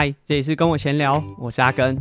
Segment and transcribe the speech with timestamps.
[0.00, 2.00] 嗨，这里是跟我闲聊，我是阿根。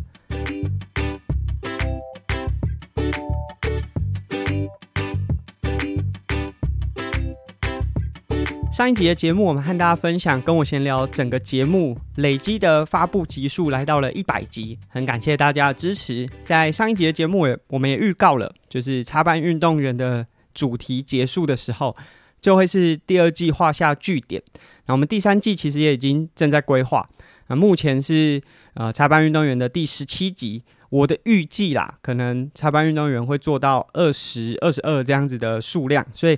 [8.72, 16.30] 上一集的节目，我们和大家分享，跟我闲聊整个节目累积的发布集数来到了一百集，很感谢大家的支持。
[16.44, 21.98] 在上一集的节目，也我们也预告了，就是插班运动员的主题结束的时候，
[22.40, 24.44] 就会是第二季画下句点。
[24.86, 27.10] 那我们第三季其实也已经正在规划，
[27.48, 28.42] 啊，目前是
[28.76, 30.64] 呃插班运动员的第十七集。
[30.90, 36.38] 我的预计啦，可能插班运动员会做到二十二十二这样子的数量，所以。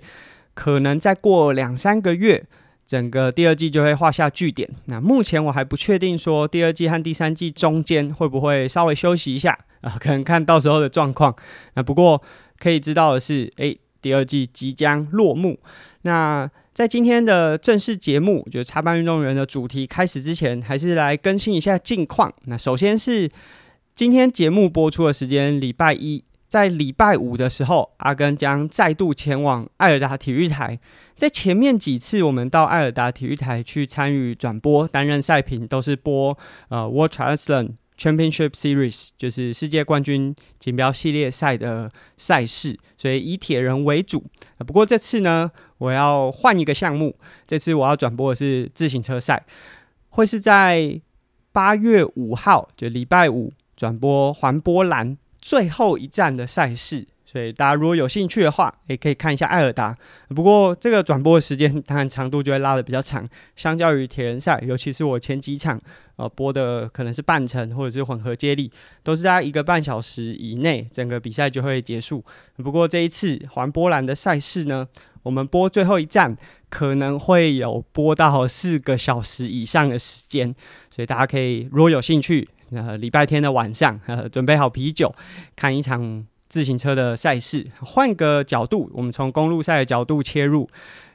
[0.56, 2.44] 可能再过两三个月，
[2.86, 4.70] 整个第二季就会画下句点。
[4.88, 9.96] 那目前我还不确定说第二季和第三季中间会不会稍微休息一下啊？
[10.02, 11.34] 可能看到时候的状况。
[11.76, 12.22] 那不过
[12.58, 15.58] 可以知道的是，诶，第二季即将落幕。
[16.02, 16.50] 那
[16.80, 22.34] 在今天的正式节目，就插班运动员的主题开始之前，还是来更新一下近况。
[22.46, 23.30] 那首先是
[23.94, 26.24] 今天节目播出的时间，礼拜一。
[26.48, 30.80] 在礼拜五的时候，阿根将再度前往爱尔达体育台。
[31.18, 36.38] 在前面几次，我们到爱尔达体育台去参与转播，担任赛评，都是播
[36.70, 44.24] 呃 World Triathlon Championship Series，就是世界冠军锦标系列赛的赛事，所以以铁人为主。
[44.66, 49.46] 不过这次呢，我要换一个项目，这次我要转播的是自行车赛，
[50.08, 51.02] 会是在
[51.52, 55.18] 八月五号，就礼拜五转播环波兰。
[55.42, 59.96] 最后一站的赛事，所以大家如果有兴趣的话，也可以看一下艾尔达。
[60.30, 63.24] 不过这个转播的时间当然长度就会拉得比较长，
[63.56, 65.80] 相较于铁人赛，尤其是我前几场
[66.16, 68.72] 呃播的可能是半程或者是混合接力，
[69.04, 72.26] 都是在一个半小时以内，整个比赛就会结束。
[72.58, 74.88] 不过这一次环波兰的赛事呢，
[75.22, 76.36] 我们播最后一站
[76.68, 80.56] 可能会有播到四个小时以上的时间，
[80.90, 82.48] 所以大家可以如果有兴趣。
[82.72, 85.12] 呃，礼拜天的晚上，呃，准备好啤酒，
[85.56, 87.66] 看一场自行车的赛事。
[87.80, 90.68] 换个角度，我们从公路赛的角度切入，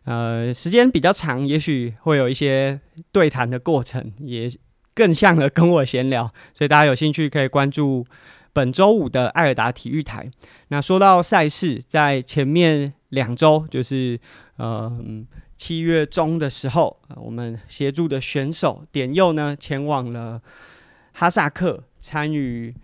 [0.05, 2.81] 呃，时间比较长，也许会有一些
[3.13, 4.51] 对谈的过程，也
[4.95, 6.33] 更像了跟我闲聊。
[6.55, 8.07] 所以大家有兴趣可以关注
[8.53, 10.31] 本周五的艾尔达体育台。
[10.69, 14.19] 那说到赛事，在前面两周，就是
[14.57, 14.97] 呃
[15.57, 20.41] 七月中的时候，我们协助的选手点佑呢前往了。
[21.17, 22.75] 哈萨克参与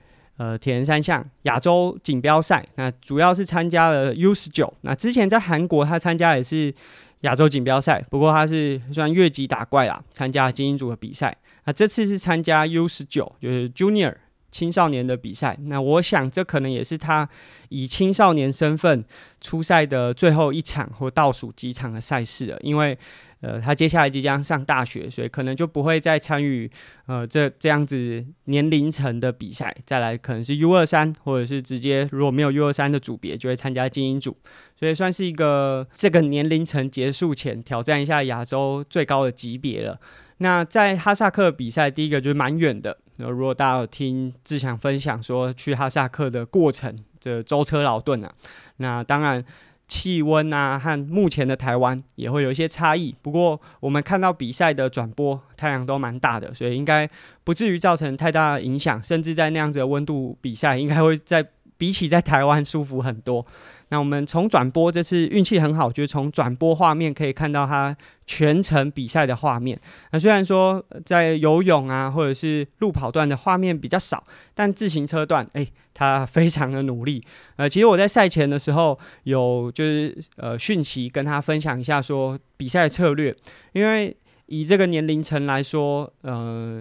[0.41, 4.73] 呃铁人三项亚洲锦标赛，那主要是参加了 U 十九。
[4.81, 6.75] 那之前在韩国他参加也是
[7.21, 11.37] 亚洲锦标赛，不过他是算越级打怪啦，参加精英组的比赛。
[11.67, 14.15] 那这次是参加 U 十九，就是 Junior
[14.51, 15.55] 青少年的比赛。
[15.67, 17.29] 那我想这可能也是他
[17.69, 19.05] 以青少年身份
[19.43, 22.99] 出赛的最后一场或倒数几场的赛事了，因为。
[23.41, 26.71] 呃，他接下来即将上大学，所以可能就不会再参与
[27.07, 29.75] 呃这这样子年龄层的比赛。
[29.87, 34.37] 再来可能是 U 二三，或者是直接如果没有 U 二三的组别，就会参加精英组。
[34.77, 39.99] 所以算是一个这个年龄层结束前挑战一下亚洲最高的级别了。
[40.39, 42.99] 那在哈萨克比赛，第一个就是蛮远的。
[43.17, 48.31] 那如果大家有听志祥分享说去哈萨克的过程，这舟车劳顿啊，
[48.77, 49.43] 那当然。
[49.91, 53.13] 气温啊，和目前的台湾也会有一些差异。
[53.21, 57.11] 不过，我们看到比赛的转播，太阳都蛮大的，所以应该
[57.43, 59.03] 不至于造成太大的影响。
[59.03, 61.45] 甚至在那样子的温度比赛，应该会在
[61.77, 63.45] 比起在台湾舒服很多。
[63.91, 69.79] 那我们从转播这次运气很好，就是从转播画面可以看到他全程比赛的画面。
[70.13, 74.25] 那虽然说在游泳啊或者是路跑段的画面比较少，
[74.55, 77.23] 但自行车段，哎，他非常的努力。
[77.57, 83.35] 呃，其实我在赛前的时候有就是呃讯息跟他分享一下说比赛策略，
[83.73, 86.81] 因为以这个年龄层来说，呃，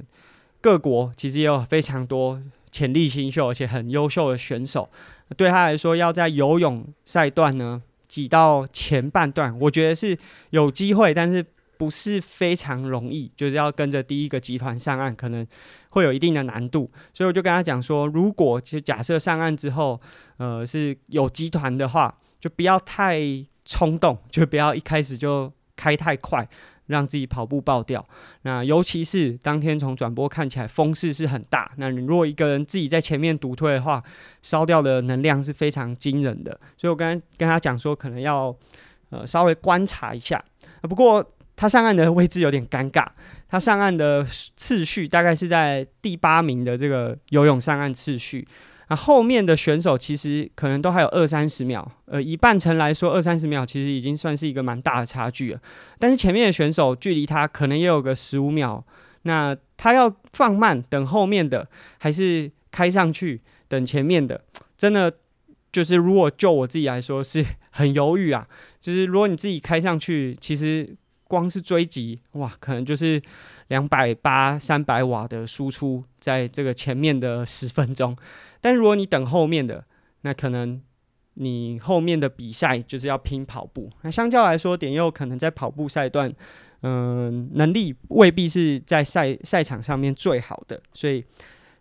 [0.62, 2.40] 各国其实也有非常多
[2.70, 4.88] 潜力新秀而且很优秀的选手。
[5.38, 10.18] 对他来说，要在游泳赛段呢挤到前半段，我觉得是
[10.50, 11.46] 有机会，但是
[11.78, 13.32] 不是非常容易。
[13.38, 15.46] 就是要跟着第一个集团上岸，可能
[15.92, 16.90] 会有一定的难度。
[17.14, 20.02] 所以我就跟他讲说，如果就假设上岸之后，
[20.38, 23.22] 呃，是有集团的话，就不要太
[23.64, 26.48] 冲动，就不要一开始就开太快。
[26.90, 28.04] 让自己跑步爆掉，
[28.42, 34.04] 那尤其是当天从转播看起来风势是很大，那你如果一个人自己在前面独推的话，
[34.42, 36.60] 烧掉的能量是非常惊人的。
[36.76, 38.54] 所以我刚刚跟他讲说，可能要
[39.12, 40.44] 呃稍微观察一下。
[40.82, 41.24] 不过
[41.56, 43.06] 他上岸的位置有点尴尬，
[43.48, 44.26] 他上岸的
[44.58, 48.48] 次序大概是在第八名的这个游泳上岸次序。
[48.90, 55.62] 那后面的选手其实可能都还有二三十秒，呃，以半程来说，二三十秒其实已经算是一个蛮大的差距了。
[56.00, 58.84] 但是前面的选手距离他可能也有个十五秒
[59.22, 61.68] 那他要放慢等后面的，
[62.00, 64.42] 还是开上去等前面的？
[64.78, 65.14] 真的
[65.72, 68.48] 就是如果就我自己来说是很犹豫啊。
[68.82, 70.88] 就是如果你自己开上去，其实
[71.30, 73.22] 光是追击哇，可能就是
[73.68, 78.18] 两百八、三百瓦的输出在这个前面的十分钟。
[78.60, 79.86] 但如果你等后面的，
[80.22, 80.82] 那可能
[81.36, 83.92] 你后面的比赛就是要拼跑步。
[84.02, 86.34] 那相较来说，点佑可能在跑步赛段，
[86.82, 91.24] 嗯，能力未必是在赛赛场上面最好的，所以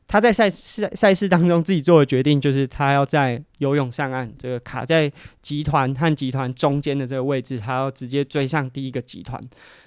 [0.09, 9.41] 他在赛赛赛事当中自己做的决定，就是他要在游泳上岸，这个卡在集团和集团中间的这个位置，他要直接追上第一个集团。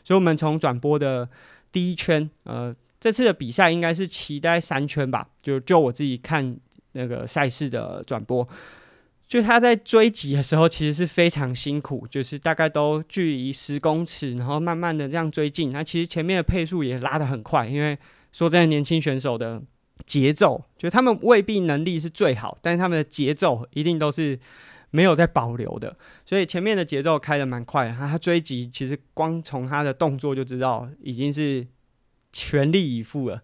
[0.05, 1.27] 所以，我们从转播的
[1.73, 6.55] 第一圈，呃，这次的比赛应该是期待三圈吧，就就我自己看。
[6.93, 8.45] 那个赛事的转播，
[9.25, 15.69] 就他在追击的时候，其实是非常辛苦，就是大概都距离十公尺，然后慢慢的这样追进。
[15.69, 17.97] 那其实前面的配速也拉得很快，因为
[18.33, 19.61] 说真的，年轻选手的
[20.05, 24.39] 节奏，就他们未必能力是最好，但是他们的节奏一定都是
[24.89, 25.95] 没有在保留的。
[26.25, 31.65] 所以前面的节奏开得蛮快，他追击其实光从他的动作就知道已经是
[32.33, 33.41] 全力以赴了。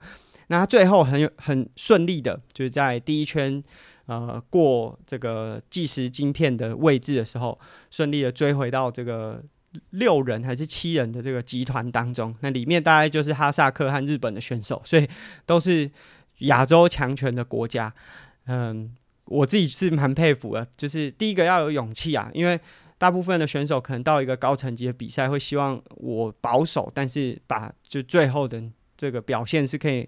[0.47, 3.61] 那他最后很有很顺利的，就是在第一圈，
[4.05, 7.59] 呃，过这个计时晶片的位置的时候，
[7.91, 9.43] 顺利的追回到这个
[9.89, 12.33] 六人还是七人的这个集团当中。
[12.39, 15.05] 那里面大概就是哈萨克和日本的选手，所以
[15.45, 15.91] 都是
[16.39, 17.93] 亚洲强权的国家。
[18.45, 18.95] 嗯，
[19.25, 22.59] 我自己是蛮佩服的，就是第一个要有勇气啊，因为
[22.97, 28.63] 大部分的选手可能到一个高层级的比赛，会希望我保守，但是把就最后的
[28.95, 30.07] 这个表现是可以。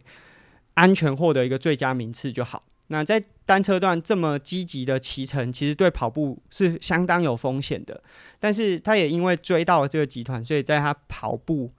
[0.75, 2.63] 安全获得一个最佳名次就好。
[2.87, 8.01] 那在单车段这么积极的骑乘，其实对跑步是相当有风险的。
[8.39, 11.69] 但是他也因为追到了这个集团，所以在他跑步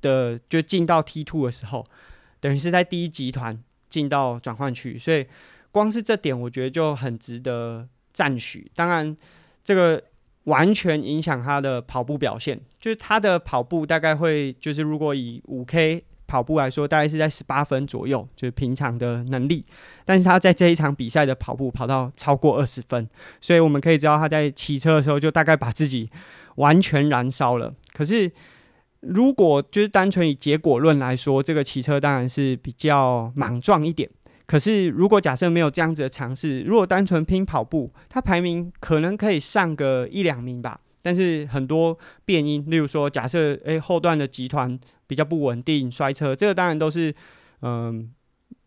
[0.00, 1.84] 的就进到 T two 的时候，
[2.38, 3.60] 等于是在第一集团
[3.94, 5.24] 进到转换区，所以
[5.70, 8.68] 光是这点，我觉得就很值得赞许。
[8.74, 9.16] 当然，
[9.62, 10.02] 这个
[10.44, 16.04] 完全影响他的跑步表现，就是他的跑步大概会就是如果以五 K。
[16.26, 19.62] 跑步来说，大概是在十八分左右，就是平常的能力。
[20.06, 23.06] 但是他在这一场比赛的跑步跑到超过二十分，
[23.42, 26.08] 所以我们可以知道他在骑车的时候就大概把自己
[26.56, 27.72] 完全燃烧了。
[27.92, 28.32] 可是
[29.06, 34.10] 如果就是单纯以结果论来说，这个骑车当然是比较莽撞一点。
[34.46, 40.80] 可是如果假设没有这样子的尝试，如果单纯拼跑步，他排名可能可以上个一两名吧。
[41.02, 44.78] 但是很多变因，例如说假设诶后段的集团。
[45.06, 47.12] 比较不稳定，摔车，这个当然都是，
[47.60, 48.10] 嗯，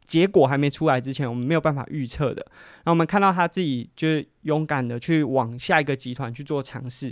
[0.06, 2.46] 结果还没出来之前，我们没有办法预测的。
[2.86, 7.12] 那我们看到他自己就是勇敢的去往下一个集团去做尝试，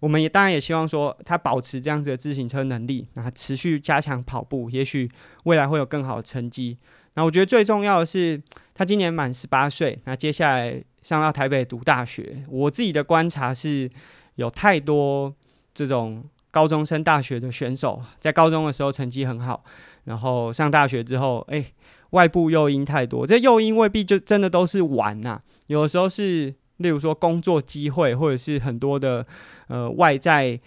[0.00, 5.08] 我们也当然也希望说他保持这样子的自行车能力，那持续加强跑步，也许
[5.44, 6.78] 未来会有更好的成绩。
[7.14, 8.40] 那我觉得最重要的是，
[8.74, 13.90] 他今年满十八岁，那接下来上到台北读大学，我自己的观察是
[14.34, 15.34] 有太多
[15.74, 16.24] 这种。
[16.52, 19.62] 高中升大学的选手，在高中的时候成绩很好，
[20.04, 21.62] 然后上大学之后，哎，
[22.10, 29.26] 外部诱因太多，这诱因未必就真的都是玩呐，有的时候是，例如说工作机会，或者是很多的
[29.68, 30.58] 呃外在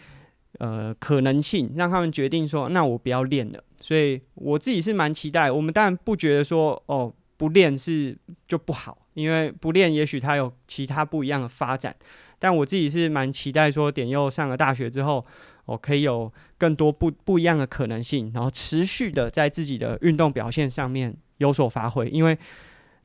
[0.60, 3.64] 呃可能性，让他们决定说，那我不要练了。
[3.82, 8.18] 所以我自己是蛮期待，我们当然不觉得说，哦，不练是
[8.48, 11.96] 就不好，因为不练也许他有其他不一样的发展，
[12.38, 15.26] 但我自己是蛮期待说，点佑上了大学之后。
[15.66, 22.10] 我可以有更多不不一样的可能性，然后持续的在自己的运动表现上面有所发挥。
[22.10, 22.36] 因为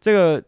[0.00, 0.42] 这个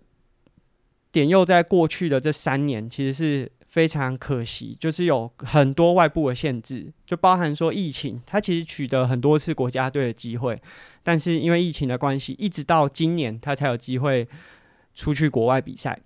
[1.16, 10.60] 点又在过去的这三年其实是非常可惜，就是有很多外部的限制，就包含说疫情，他其实取得很多次国家队的机会，
[11.02, 14.28] 但是因为疫情的关系，一直到今年他才有机会
[14.94, 15.98] 出去国外比赛，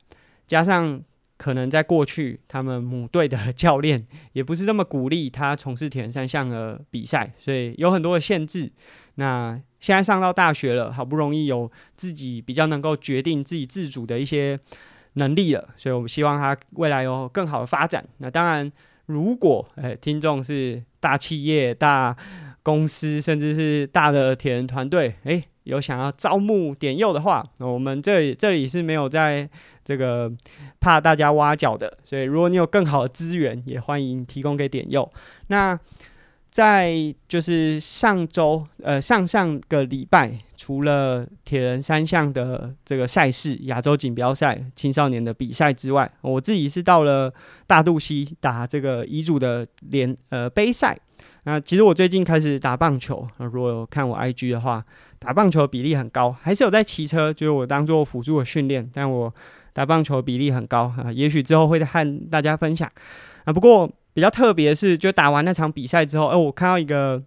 [0.46, 1.02] 加上。
[1.40, 8.70] 可能在过去，他们母队的 教练也不是这么鼓励他从事铁人三项的比赛，所以有很多的限制。
[9.14, 14.60] 那现在上到大学了，好不容易有自己比较能够决定自己自主的一些
[15.20, 18.04] 能力了，所以我们希望他未来有更好的发展。
[18.18, 18.72] 那当然，
[19.06, 22.16] 如果诶、听众是大企业、大
[22.64, 29.48] 公司，甚至是大的铁人团队，诶、有想要招募点佑的话，我们这里这里是没有在。
[29.82, 30.30] 这个
[30.78, 35.10] 怕大家挖角的，所以如果你有更好的资源，也欢迎提供给点佑。
[35.48, 35.76] 那
[36.50, 47.32] 在就是上周，呃，上上个礼拜，除了铁人三项的这个赛事亚洲锦标赛青少年的比赛之外，我自己是到了
[47.66, 50.98] 大肚溪打这个乙组的联呃杯赛。
[51.44, 54.84] 那其实我最近开始打棒球，如果有看我 IG 的话，
[55.18, 59.32] 打棒球比例很高，还是有在骑车，就是我当做辅助的训练，但我
[59.72, 61.10] 打棒球比例很高啊。
[61.12, 62.90] 也许之后会和大家分享
[63.44, 63.52] 啊。
[63.52, 67.22] 不过比较特别是，就打完那场比赛之后，哎，我看到一个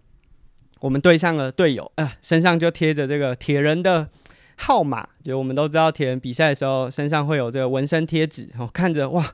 [0.80, 4.08] 我们队上的队友，呃，身上就贴着这个铁人的
[4.56, 9.24] 号码，就我们都知道铁人比赛的时候身上会有这个纹身贴纸，我看着哇，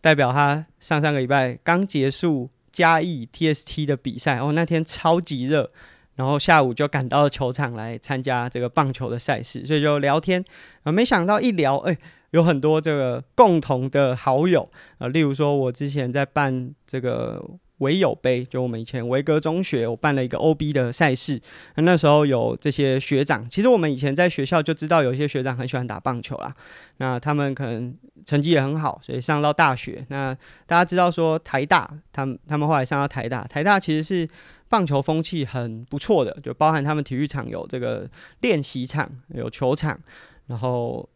[0.00, 2.50] 代表他上上个礼拜刚结束。
[2.72, 5.68] 嘉义 TST 的比赛哦，那天超级热，
[6.14, 10.42] 然后下午就赶到了球场来参加这个棒球的赛事，所以就聊天
[10.84, 11.98] 啊，没想到一聊，哎，
[12.30, 14.68] 有很多这个共同的好友
[14.98, 17.44] 啊，例如说我之前在办这个。
[17.80, 21.40] 维友杯，就我们以前维格中学，我办了一个 OB 的赛事。
[21.76, 26.54] 那那时候有这些学长，其实我们以前在学校就知道有一些学长很喜欢打棒球啦。
[26.98, 27.96] 那他们可能
[28.26, 30.04] 成绩也很好，所以上到大学。
[30.10, 34.28] 那大家知道说台大，他们他们后来上到台大，台大其实是
[34.68, 38.06] 棒球风气很不错的，就包含他们体育场有这个
[38.42, 39.98] 练习场，有球场，
[40.48, 41.08] 然后。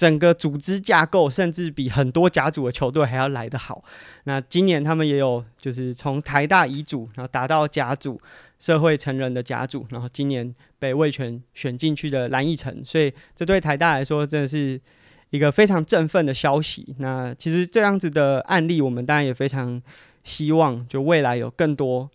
[0.00, 3.84] 整个组织架构甚至比很多甲组的球队还要来得好。
[4.24, 8.18] 那今年他们也有，就是从台大乙组，然后打到甲组，
[8.58, 12.82] 社会成人的甲组，然后今年被魏全选进去的蓝翊诚。
[12.82, 14.80] 所以这对台大来说真的是
[15.28, 16.96] 一个非常振奋的消息。
[16.98, 19.82] 那其实这样子的案例，我们当然也非常
[20.24, 22.08] 希望，就未来有更多，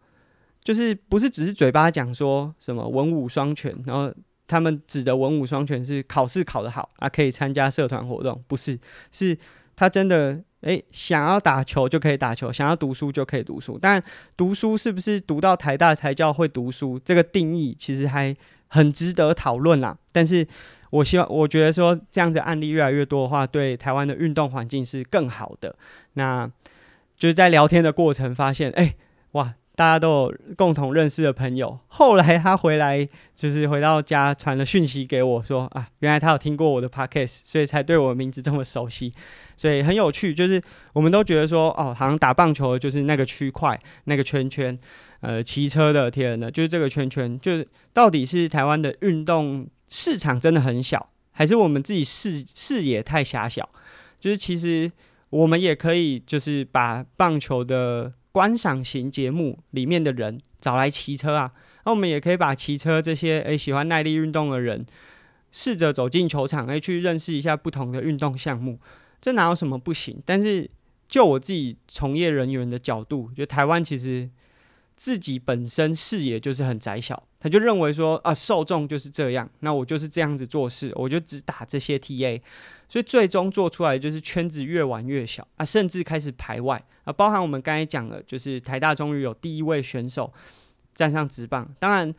[0.64, 4.12] 就是不是只是嘴巴讲说什么文武双全，然后。
[4.48, 8.78] 他们指的文武双全是考试考得好啊，可以参加社团活动，不是，
[9.12, 9.38] 是
[9.76, 13.78] 他真的诶，想要打球就可以打球，想要读书就可以读书。
[13.82, 14.02] 但
[14.38, 17.00] 读书是不是读到台大才叫会读书？
[17.04, 18.36] 这个定义其实还
[18.68, 19.98] 很值得讨论啦。
[20.12, 20.48] 但是
[20.92, 25.76] 我希望，我觉得说这样子案例越来越多的话，对台湾的运动环境是更好的。
[26.14, 26.50] 那
[27.18, 28.96] 就是在聊天的过程发现，诶，
[29.32, 29.56] 哇。
[29.76, 33.06] 大家都有共同认识的朋友，后来他回来
[33.36, 39.14] 就是回到家传了讯息给我说啊，原来他有听过我的 podcast，所以才对我名字这么熟悉，
[39.58, 40.34] 所以很有趣。
[40.34, 40.62] 就是
[40.94, 44.80] 我们都觉得说哦，好像打棒球的就是那个区块那个圈圈，
[45.20, 53.70] 呃，骑车的天呢，就是这个圈圈，就是到底是台湾的运动市场真的很小，还是我们自己视视野太狭小？
[54.22, 54.90] 就是其实
[55.32, 58.14] 我们也可以就是把棒球的。
[58.36, 61.54] 观赏型节目里面的人找来骑车啊，
[61.86, 64.86] 那我们也可以把骑车这些诶、喜欢耐力运动的人，
[65.54, 68.78] 试着走进球场，诶、去认识一下不同的运动项目，
[69.22, 70.22] 这哪有什么不行？
[70.26, 70.70] 但是
[71.08, 74.30] 就我自己从业人员的角度，就台湾其实
[74.96, 82.42] 自己本身视野就是很窄小，他就认为说啊受众就是这样，那我就是这样子做事，我就只打这些 TA。
[82.88, 87.12] 所以最终做出来就是圈子越玩越小啊，甚至开始排外啊。
[87.12, 90.32] 包含我们刚才讲的，就是台大终于有第一位选手
[90.94, 91.68] 站上职棒。
[91.80, 92.14] 当然，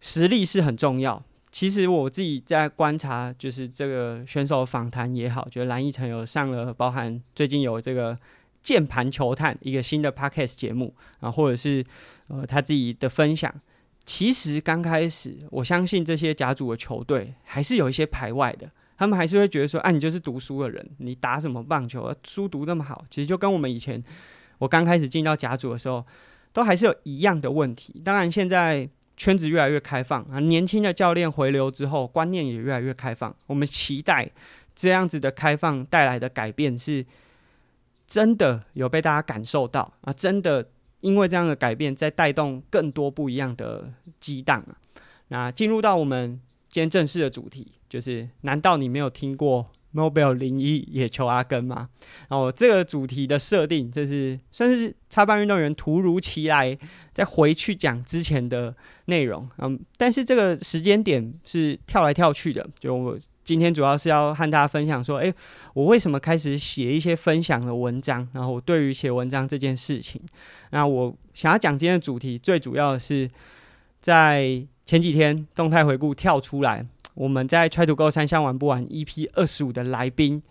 [0.00, 1.22] 实力是很重要。
[1.52, 8.18] 其实我自己在观察，就是这个选手访谈也好，觉得蓝奕晨有上了，包含最近有这个
[8.66, 11.84] 键盘球探一个新的 podcast 节目啊，或者是
[12.26, 13.54] 呃他自己的分享。
[14.04, 18.68] 其实刚开始，我相信这些甲组的球队还是有一些排外的。
[18.98, 22.12] 他们还是会觉得说，啊，你就是读书的人，你打什么棒球？
[22.24, 24.02] 书读那么好，其实就跟我们以前
[24.58, 26.04] 我刚开始进到甲组的时候，
[26.52, 28.02] 都还是有一样的问题。
[28.04, 33.32] 当然，现在圈子越来越开放啊，年轻的教练回流之后，观念也越来越开放。
[33.46, 34.28] 我们期待
[34.74, 37.04] 这样子的开放带来的改变，是
[38.06, 40.12] 真的有被大家感受到啊！
[40.12, 40.70] 真的
[41.00, 44.76] 因为这样的改变，在带动更多不一样的激荡啊。
[45.28, 46.40] 那进入到我们。
[46.68, 49.64] 今天正式的主题就是：难道你没有听过
[49.94, 51.88] Mobile 零一野球阿根吗？
[52.28, 56.76] 然后这个主题的设定，这是算是插班运动员突如其来
[57.14, 58.74] 再回去讲之前的
[59.06, 59.48] 内容。
[59.58, 62.68] 嗯，但是这个时间点是跳来跳去的。
[62.78, 65.32] 就我今天主要是要和大家分享说，诶，
[65.72, 68.28] 我为什么开始写一些分享的文章？
[68.32, 70.20] 然后我对于写文章这件事情，
[70.70, 73.30] 那我想要讲今天的主题，最主要的是
[74.00, 74.66] 在。
[74.86, 80.42] 前几天动态回顾跳出来，我们在 Try to Go 三项玩不完 EP 二十五的来宾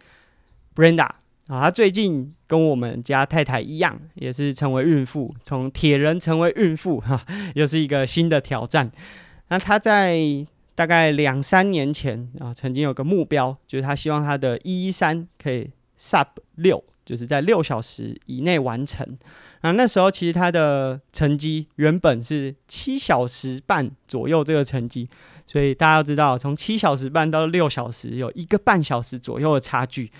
[0.75, 1.05] Brenda
[1.47, 8.91] 啊，她最近跟我们家太太一样，也是成为孕妇，从铁人成为孕妇 哈，又是一个新的挑战。
[9.49, 10.19] 那她在
[10.73, 15.69] 大概两三年前啊，曾经有个目标，就是她希望她的一一三可以
[15.99, 19.05] Sub 六，就是在六小时以内完成。
[19.61, 25.07] 那那时候其实他的成绩原本是七小时半左右这个成绩，
[25.47, 30.11] 所以大家要知道，从七小时半到六小时有一个半小时左右的差距，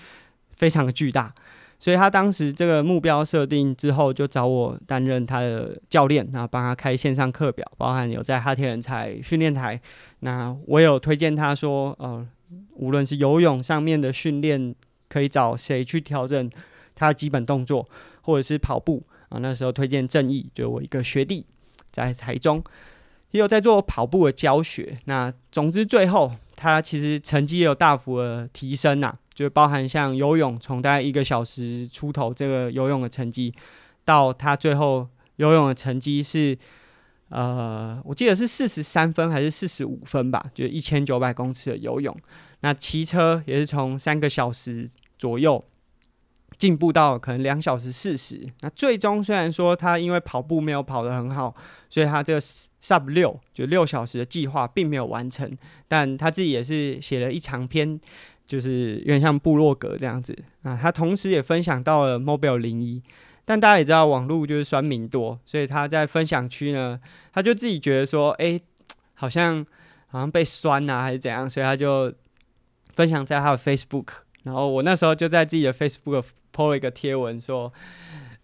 [0.56, 1.34] 非常的巨大。
[1.78, 9.78] 所以他当时这个目标设定之后，就找我担任他的教练，然后帮他开线上课表，包含有在哈天人才训练台。
[10.20, 12.26] 那我有推荐他说，呃，
[12.76, 14.74] 无论是游泳上面的训练，
[15.10, 16.50] 可以找谁去调整
[16.96, 17.88] 他的基本动作，
[18.22, 19.38] 或者是跑步啊。
[19.38, 21.46] 那时候推荐正义，就我一个学弟
[21.92, 22.60] 在台中，
[23.30, 24.98] 也有在做跑步的教学。
[25.04, 29.18] 那总之最后他其实成绩也有大幅的提升呐、啊。
[29.36, 33.52] 就包含像游泳，从大概一个小时出头这个游泳的成绩，
[34.02, 36.56] 到他最后游泳的成绩是，
[37.28, 42.16] 呃，我记得是四十三分还是四十五分吧，就一千九百公尺的游泳。
[42.60, 44.88] 那骑车也是从三个小时
[45.18, 45.62] 左右
[46.58, 48.46] 进步到可能两小时四十。
[48.60, 51.54] 那最终虽然说他因为跑步没有跑得很好，
[51.88, 55.50] 所以他这个 sub 六就六小时的计划并没有完成，
[55.88, 58.00] 但他自己也是写了一长篇。
[58.48, 60.32] 就是有点像部落格这样子
[60.62, 63.02] 啊，他同时也分享到了 Mobile 零一
[63.44, 67.00] 但大家也知道网络就是酸民多，所以他在分享区呢，
[67.32, 68.60] 他就自己觉得说，哎、
[69.14, 69.66] 好像
[70.06, 72.14] 好像被酸啊，还是怎样，所以他就
[72.94, 74.06] 分享在他的 Facebook，
[74.46, 76.24] 然后我那时候就在自己的 Facebook
[76.54, 77.70] po 了一个贴文说。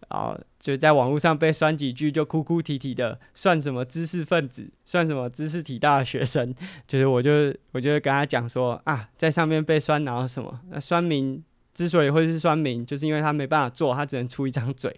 [0.08, 6.54] 啊，就在网络上被酸几句，就哭哭啼啼的，算什么知识分子，算什么知识体大学生？
[6.86, 7.30] 就是我就
[7.70, 10.60] 我就会跟他讲说啊，在上面被酸，然后什么？
[10.68, 11.42] 那酸民
[11.72, 14.94] 之所以会是酸民，就是因为他没办法做，他只能出一张嘴。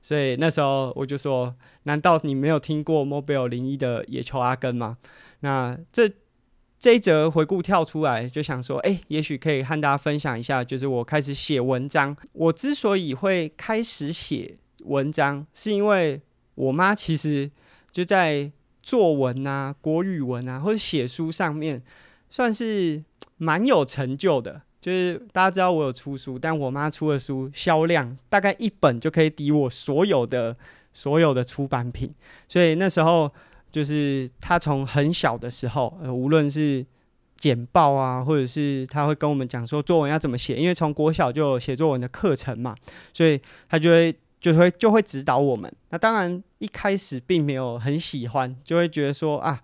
[0.00, 4.96] 所以那时候我就说，难道你没有听过 Mobile 零一的野球阿根吗？
[5.40, 6.10] 那这
[6.84, 12.14] 这一则回顾跳出来，就想说，哎、也许可以和大家分享一下，就是我开始写文章。
[12.34, 16.20] 我之所以会开始写文章，是因为
[16.54, 17.50] 我妈其实
[17.90, 21.82] 就在作文啊、国语文啊或者写书上面，
[22.28, 23.02] 算是
[23.38, 24.60] 蛮有成就的。
[24.78, 30.54] 就是大家知道我有出书，但我妈出的书销量大概一本就可以抵我所有的
[30.92, 32.12] 所有的出版品，
[32.46, 33.32] 所以那时候。
[33.74, 36.86] 就是他从很小的时候，呃，无论是
[37.36, 42.72] 简报啊，或者是他会跟我们讲说作文要怎么写，因为从国小就有写作文的课程嘛，
[43.12, 45.68] 所以他就会就会就会指导我们。
[45.90, 49.60] 那当然一开始并没有很喜欢，就会觉得说啊，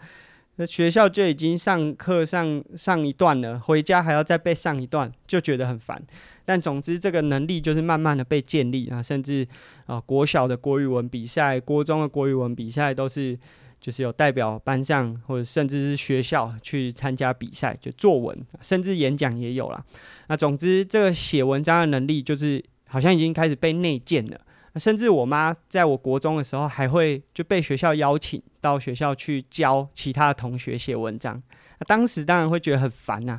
[0.56, 6.02] 那学校就已经上课上上一段了，回家还要再被上一段，就觉得很烦。
[6.44, 9.46] 但总之这个能力就是慢慢的被建立啊，甚至
[9.86, 13.38] 啊国小的国语文比赛，国中的国语文比赛都是。
[13.80, 19.82] 就是有代表班上或者甚至是学校去参加比赛，就作文，甚至演讲也有啦。
[20.28, 24.38] 那总之，这个写文章的能力就是好像已经开始被内建了。
[24.76, 31.42] 甚至我妈在我国中的时候，还会就被学校邀请到学校去教其他的同学写文章。
[31.78, 33.36] 那当时当然会觉得很烦呐，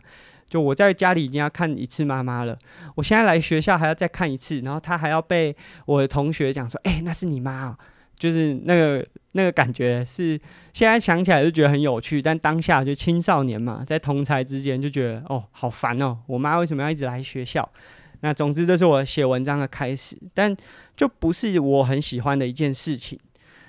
[0.50, 2.58] 就我在家里已经要看一次妈妈了，
[2.96, 7.78] 我现在来学校还要再看一次，然后她还要被我的同学讲说：“欸，那是你妈啊。”
[8.22, 10.40] 就是那个那个感觉是
[10.74, 17.68] 现在想起来就觉得很有趣，但当下就青少年嘛，在同侪之间就觉得哦，好烦哦，我妈为什么要一直来学校？
[18.20, 20.56] 那总之这是我写文章的开始，但
[20.96, 23.20] 就不是我很喜欢的一件事情。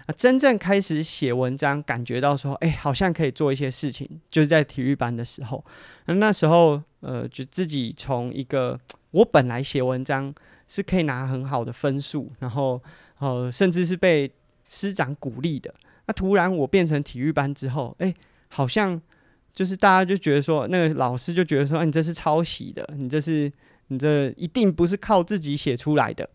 [0.04, 5.64] 啊，真正开始写文章，感觉到说，哎，好像可以做一些事情，就是在体育班的时候。
[6.04, 8.78] 那那时候，呃，就自己从一个
[9.12, 10.34] 我本来写文章
[10.68, 12.82] 是可以拿很好的分数，然后
[13.20, 14.28] 呃，甚至是被
[14.72, 15.72] 师长鼓励的，
[16.06, 18.12] 那突然我变成体育班之后，哎、
[18.48, 18.98] 好像
[19.52, 23.52] 就是大家就觉得说，那个老师就觉得说，啊、你这是抄袭的，你这是
[23.88, 26.26] 你这一定不是靠自己写出来的，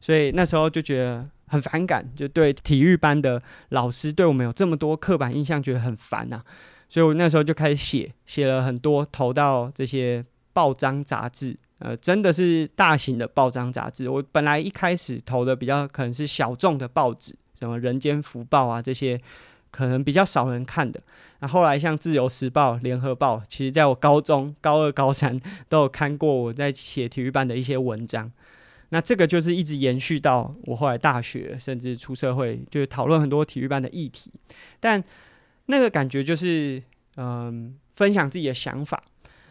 [0.00, 6.40] 所以那时候就觉得很反感，就对体育班的老师对我们有这么多刻板印象，觉得很烦呐、
[6.88, 14.08] 所以我那时候就开始写，写了很多，投到这些报章杂志，呃，真的是大型的报章杂志。
[14.08, 17.34] 我本来一开始投的比较可能是小众的报纸。
[17.60, 19.20] 什么《人间福报》啊，这些
[19.70, 20.98] 可能比较少人看的。
[21.40, 28.30] 那后来像《自由时报》《联合报》，其实在我高中高二、高三都有看过我在写体育班的一些文章。
[28.88, 34.32] 那这个就是一直延续到我后来大学，甚至出社会，就是讨论很多体育班的议题。
[34.80, 35.02] 但
[35.66, 36.82] 那个感觉就是，
[37.16, 39.02] 嗯，分享自己的想法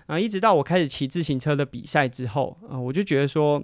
[0.08, 0.20] 啊。
[0.20, 3.64] 一直到我开始骑自行车的比赛之后，啊，我就觉得说，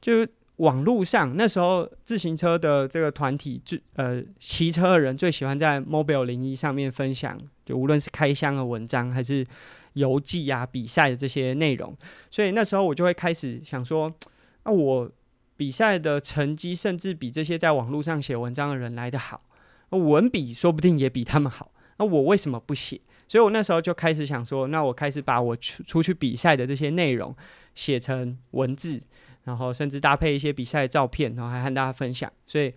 [0.00, 0.26] 就。
[0.62, 9.44] 网络上那时候自行车的这个团体最呃骑车的人最喜欢在 Mobile 零一上面分享，就无论是开箱的文章还是
[9.94, 11.96] 游记啊比赛的这些内容，
[12.30, 14.14] 所以那时候我就会开始想说，
[14.64, 15.10] 那、我
[15.56, 19.42] 比赛的成绩甚至比这些在网络上写文章的人来得好，
[19.90, 23.00] 文笔说不定也比他们好，那我为什么不写？
[23.26, 27.34] 所以我那时候就开始想说，那我开始把我出出去比赛的这些内容
[27.74, 29.00] 写成文字。
[29.44, 32.30] 然后甚至搭配一些比赛的照片，然后还和大家分享。
[32.46, 32.72] 所以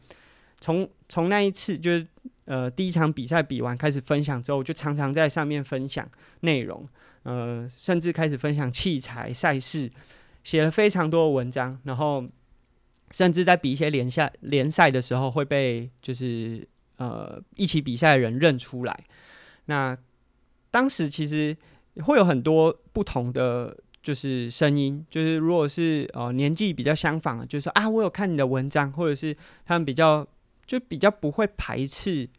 [0.60, 2.08] 从从那一次就是
[2.46, 6.88] 呃第一场比赛比完开始分享之后，就常常在上面分享内容，
[7.24, 9.90] 呃，甚至开始分享器材、赛事，
[10.44, 12.26] 写了非常多的文章，然后
[13.12, 19.00] 甚至在比一些联赛联赛的时候会被就是呃一起比赛的人认出来。
[19.66, 19.96] 那
[20.72, 21.56] 当时其实
[22.04, 23.78] 会有很多不同的。
[24.06, 30.24] 就是声音，就是如果是呃年纪比较相仿，就是说啊，我有看你的文章，或者是他们比较
[30.68, 32.30] 就比较不会排斥，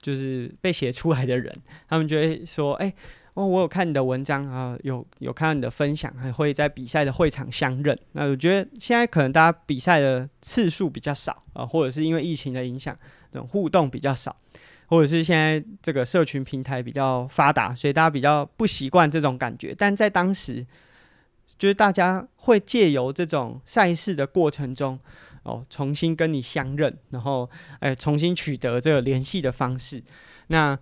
[0.00, 1.52] 就是被写出来的人，
[1.88, 2.94] 他们就会说，哎、
[3.34, 7.98] 哦，我有看你的文章啊，有有看到你的分享，还会在比赛的会场相认。
[8.12, 12.96] 那我觉得现在可能大家比赛的次数比较少啊，或者是因为疫情的影响，
[13.32, 14.36] 这种互动比较少，
[14.86, 20.64] 或者是现在这个社群平台比较发达，所以大家比较不习惯这种感觉，但在当时。
[21.58, 24.98] 就是大家会借由这种赛事的过程中，
[25.42, 27.48] 哦，重新跟你相认，然后
[27.80, 30.02] 哎，重新取得这个联系的方式。
[30.48, 30.78] 那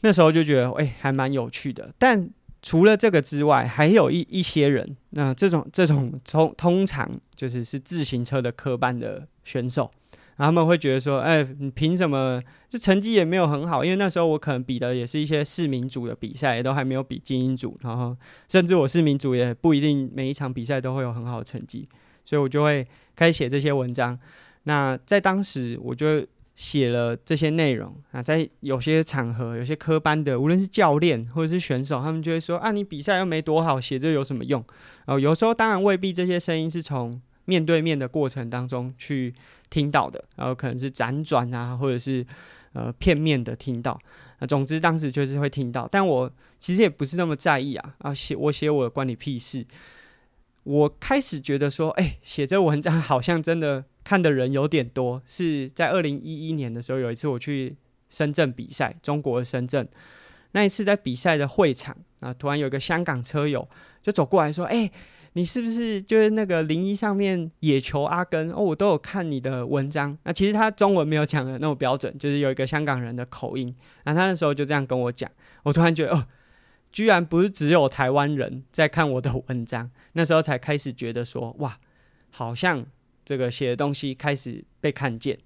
[0.00, 1.92] 那时候就觉得哎，还蛮有趣的。
[1.98, 2.28] 但
[2.62, 9.90] 除了这个之外，还有一一些人，那这种这种通通常就是是自行车的科班的选手。
[10.36, 12.42] 然后他们会觉得说：“哎，你凭什么？
[12.68, 17.78] 就成绩也没有很好，因为那时候我可能比的也是一些市民组的比赛，也都还没有比精英组。
[17.82, 18.16] 然后
[18.48, 21.88] 甚至我市民组也不一定每一场比赛都会有很好的成绩，
[22.24, 24.18] 所以我就会开始写这些文章。
[24.64, 34.64] 那在当时，我就写了这些内容啊，在有些场合，有些科班的，无论是教练或者是选手，他们就会说：啊，你比赛又没多好，写这有什么用？
[35.06, 39.34] 哦，有时候当然未必这些声音是从面对面的过程当中去。”
[39.70, 42.24] 听到的，然后可能是辗转啊，或者是
[42.74, 43.98] 呃片面的听到。
[44.38, 46.30] 那总之当时就是会听到，但我
[46.60, 47.94] 其实也不是那么在意啊。
[47.98, 49.66] 啊，写我写我关你屁事。
[50.62, 55.20] 我开始觉得说，哎、写这文章好像真的看的人有点多。
[55.26, 57.74] 是在二零一一年的时候，有一次我去
[58.10, 59.88] 深圳比赛，中国的深圳。
[60.52, 63.68] 那一次在比赛的会场啊，突然有一个香港车友
[64.04, 64.88] 就走过来说，哎、
[65.36, 68.56] 你是不是就是那个零一上面野球阿根哦？
[68.56, 70.16] 我都有看你的文章。
[70.22, 73.74] 那其实他中文没有讲的那么标准，就是有一个香港人的口音。
[74.04, 75.28] 那他那时候就这样跟我讲，
[75.64, 76.24] 我突然觉得哦，
[76.92, 79.90] 居然不是只有台湾人在看我的文章。
[80.12, 81.78] 那时候才开始觉得说，哇，
[82.30, 82.86] 好像
[83.24, 85.36] 这个写的东西开始被看见。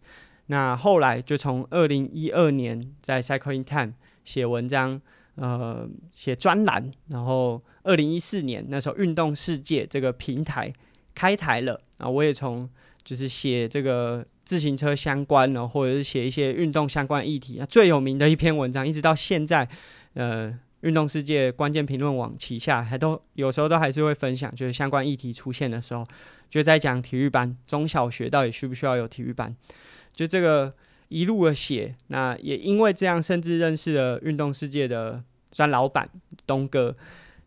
[0.48, 5.00] 那后来就从二零一二年在 Cycling Time 写文章。
[5.40, 10.72] 呃，写专栏，然后二零一四年那时候，运动世界这个平台
[11.14, 12.68] 开台了啊，我也从
[13.04, 19.68] 就是写这个自行车相关的，或者是写一些运动相关议题啊，最有名的一篇文章，一直到现在，
[20.14, 26.04] 呃，运动世界关键评论网旗下还都有时候都还是会分享，就是相关议题出现的时候，
[26.50, 29.54] 就在讲体育班，中小学到底需不需要有体育班，
[30.12, 30.74] 就这个。
[31.08, 36.08] 一路的写，那也因为这样，甚至认识了运动世界的专老板
[36.46, 36.94] 东哥，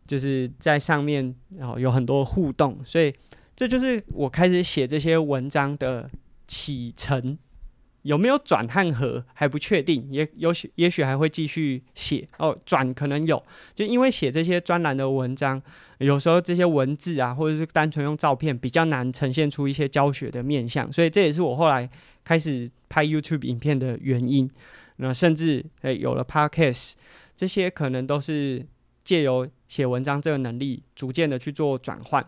[0.06, 3.12] 就是在上面然后有很多互动，所以
[3.54, 6.10] 这就是我开始写这些文章的
[6.46, 7.38] 启程。
[8.02, 12.58] 有没有转和合还不确定，也有许也许还会继续写哦。
[12.66, 13.40] 转可能有，
[13.76, 15.62] 就因为写这些专栏的文章，
[15.98, 21.88] 有时候这些文字啊，或者是单纯用照片比较难呈现出一些教学的面向，所以这也是我后来
[22.24, 24.50] 开始拍 YouTube 影片的原因。
[24.96, 26.92] 那甚至诶、有了 Podcast，
[27.36, 28.64] 这些可能都是
[29.02, 32.24] 借由写文章这个能力，逐渐的去做转换。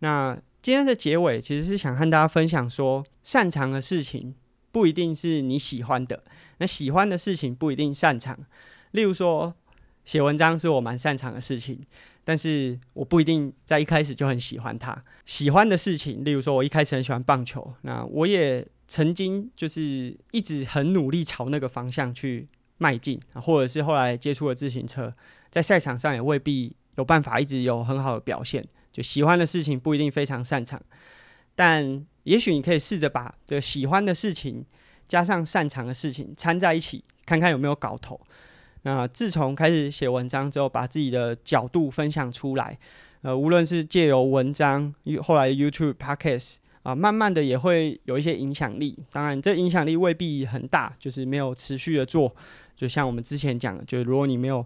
[0.00, 4.34] 那今天的结尾其实是想和大家分享说，擅长的事情。
[4.72, 6.22] 不一定是你喜欢的，
[6.58, 8.38] 那喜欢的事情不一定擅长。
[8.90, 9.54] 例如说，
[10.04, 11.80] 写文章是我蛮擅长的事情，
[12.24, 15.02] 但是我不一定在一开始就很喜欢它。
[15.24, 22.46] 喜欢的事情，例如说，我一开始很喜欢棒球，那我也曾经就是一直很努力朝那个方向去
[22.78, 25.14] 迈进，或者是后来接触了自行车，
[25.50, 28.66] 在赛场上也未必有办法一直有很好的表现。
[28.92, 30.80] 就喜欢的事情不一定非常擅长，
[31.54, 32.06] 但。
[32.26, 34.66] 也许你可以试着把这喜欢的事情
[35.06, 38.20] 加上擅长的事情掺在一起，看看有没有搞头。
[38.82, 42.76] 那自从开始写文章之后，把自己的角度分享出来，
[43.22, 48.96] 呃，无论是借由文章，后来 YouTube、Podcast 啊，慢慢的也会有一些影响力。
[49.10, 52.32] 当然，这影响力未必很大，就是没有持续的做。
[52.76, 54.64] 就像我们之前讲的，就是如果你没有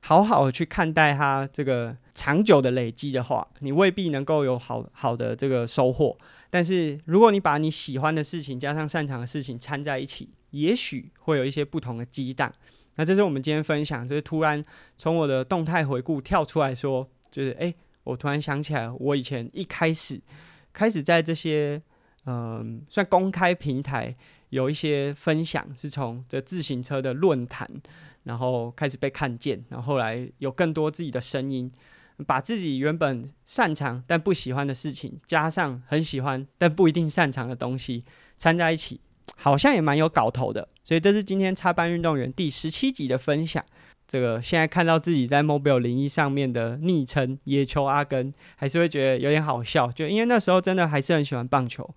[0.00, 6.16] 好好的去看待它这个长久的累积的话，你未必能够有好好的这个收获。
[6.48, 12.50] 但是，如果你把你喜欢的事情加上擅长的事情掺在一起，也许会有一些不同的激荡。
[12.94, 14.64] 那这是我们今天分享，就是突然
[14.96, 20.18] 从我的动态回顾跳出来说，就是诶、我突然想起来，我以前一开始
[20.72, 21.82] 开始在这些
[22.24, 24.14] 嗯、算公开平台
[24.50, 27.68] 有一些分享，是从这自行车的论坛，
[28.22, 31.72] 然后开始被看见，然后后来有更多自己的声音，
[32.24, 38.04] 把自己原本擅长但不喜欢的事情，加上很喜欢但不一定擅长的东西
[38.38, 39.00] 掺在一起，
[39.34, 40.68] 好像也蛮有搞头的。
[40.84, 43.64] 所以这是今天插班运动员第十七集的分享。
[44.12, 49.90] 这个现在看到自己在 Mobile 01上面的昵称“野球阿根”，还是会觉得有点好笑。
[49.90, 51.88] 就因为那时候真的还是很喜欢棒球，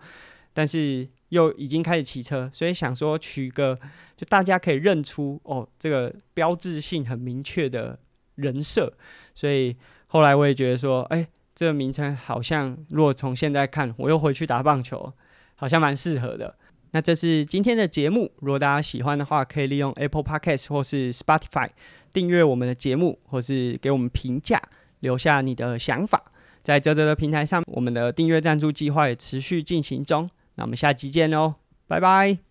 [0.54, 3.78] 但是又已经开始骑车，所以想说取个
[4.16, 8.00] 就大家可以认出哦，这个标志性很明确的
[8.36, 8.94] 人设。
[9.34, 9.76] 所以
[10.08, 15.12] 后来我也觉得说，哎，这个名称好像如果从现在看，我又回去打棒球，
[15.56, 16.56] 好像蛮适合的。
[16.92, 21.72] 那这是今天的节目，如果大家喜欢的话，可以利用 Apple Podcast 或是 Spotify
[22.16, 24.62] 订阅我们的节目，或是给我们评价，
[25.02, 26.32] 留下你的想法。
[26.64, 30.30] 在泽泽的平台上，我们的订阅赞助计划也持续进行中。
[30.56, 31.56] 那我们下期见喽，
[31.88, 32.45] 拜拜。